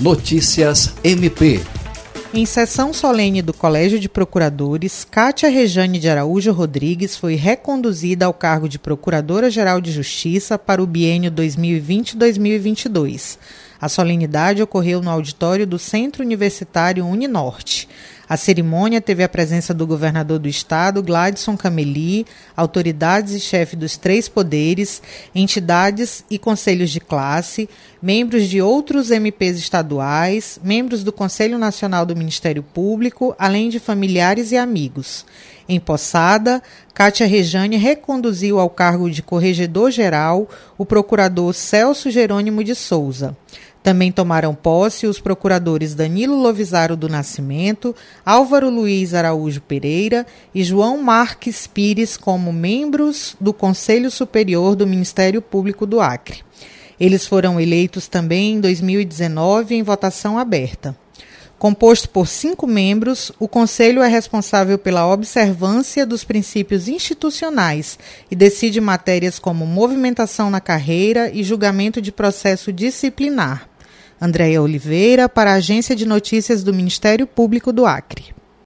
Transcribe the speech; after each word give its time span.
Notícias 0.00 0.94
MP. 1.02 1.60
Em 2.32 2.46
sessão 2.46 2.92
solene 2.92 3.42
do 3.42 3.52
Colégio 3.52 3.98
de 3.98 4.08
Procuradores, 4.08 5.04
Cátia 5.04 5.48
Rejane 5.48 5.98
de 5.98 6.08
Araújo 6.08 6.52
Rodrigues 6.52 7.16
foi 7.16 7.34
reconduzida 7.34 8.24
ao 8.24 8.32
cargo 8.32 8.68
de 8.68 8.78
Procuradora-Geral 8.78 9.80
de 9.80 9.90
Justiça 9.90 10.56
para 10.56 10.80
o 10.80 10.86
biênio 10.86 11.32
2020-2022. 11.32 13.38
A 13.80 13.88
solenidade 13.88 14.62
ocorreu 14.62 15.02
no 15.02 15.10
auditório 15.10 15.66
do 15.66 15.80
Centro 15.80 16.22
Universitário 16.22 17.04
Uninorte. 17.04 17.88
A 18.28 18.36
cerimônia 18.36 19.00
teve 19.00 19.22
a 19.22 19.28
presença 19.28 19.72
do 19.72 19.86
governador 19.86 20.38
do 20.38 20.48
estado, 20.48 21.02
Gladson 21.02 21.56
Cameli, 21.56 22.26
autoridades 22.54 23.32
e 23.32 23.40
chefe 23.40 23.74
dos 23.74 23.96
três 23.96 24.28
poderes, 24.28 25.00
entidades 25.34 26.24
e 26.28 26.38
conselhos 26.38 26.90
de 26.90 27.00
classe, 27.00 27.70
membros 28.02 28.46
de 28.46 28.60
outros 28.60 29.10
MPs 29.10 29.58
estaduais, 29.58 30.60
membros 30.62 31.02
do 31.02 31.10
Conselho 31.10 31.56
Nacional 31.56 32.04
do 32.04 32.14
Ministério 32.14 32.62
Público, 32.62 33.34
além 33.38 33.70
de 33.70 33.78
familiares 33.78 34.52
e 34.52 34.58
amigos. 34.58 35.24
Em 35.66 35.80
Poçada, 35.80 36.62
Cátia 36.92 37.26
Rejane 37.26 37.76
reconduziu 37.76 38.58
ao 38.58 38.68
cargo 38.68 39.10
de 39.10 39.22
corregedor-geral 39.22 40.48
o 40.76 40.84
procurador 40.84 41.54
Celso 41.54 42.10
Jerônimo 42.10 42.62
de 42.62 42.74
Souza. 42.74 43.36
Também 43.82 44.12
tomaram 44.12 44.54
posse 44.54 45.06
os 45.06 45.20
procuradores 45.20 45.94
Danilo 45.94 46.36
Lovisaro 46.36 46.96
do 46.96 47.08
Nascimento, 47.08 47.94
Álvaro 48.24 48.68
Luiz 48.68 49.14
Araújo 49.14 49.60
Pereira 49.60 50.26
e 50.54 50.62
João 50.62 51.02
Marques 51.02 51.66
Pires 51.66 52.16
como 52.16 52.52
membros 52.52 53.36
do 53.40 53.52
Conselho 53.52 54.10
Superior 54.10 54.76
do 54.76 54.86
Ministério 54.86 55.40
Público 55.40 55.86
do 55.86 56.00
Acre. 56.00 56.42
Eles 57.00 57.24
foram 57.24 57.60
eleitos 57.60 58.08
também 58.08 58.54
em 58.54 58.60
2019 58.60 59.76
em 59.76 59.82
votação 59.82 60.36
aberta. 60.36 60.96
Composto 61.58 62.08
por 62.08 62.28
cinco 62.28 62.68
membros, 62.68 63.32
o 63.36 63.48
Conselho 63.48 64.00
é 64.00 64.06
responsável 64.06 64.78
pela 64.78 65.12
observância 65.12 66.06
dos 66.06 66.22
princípios 66.22 66.86
institucionais 66.86 67.98
e 68.30 68.36
decide 68.36 68.80
matérias 68.80 69.40
como 69.40 69.66
movimentação 69.66 70.50
na 70.50 70.60
carreira 70.60 71.28
e 71.34 71.42
julgamento 71.42 72.00
de 72.00 72.12
processo 72.12 72.72
disciplinar. 72.72 73.68
Andréia 74.20 74.62
Oliveira, 74.62 75.28
para 75.28 75.50
a 75.50 75.54
Agência 75.54 75.96
de 75.96 76.06
Notícias 76.06 76.62
do 76.62 76.72
Ministério 76.72 77.26
Público 77.26 77.72
do 77.72 77.86
Acre. 77.86 78.37